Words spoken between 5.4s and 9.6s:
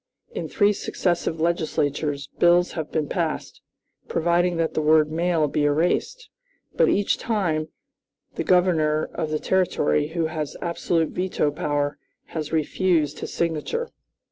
be erased; but, each time, the Governor of the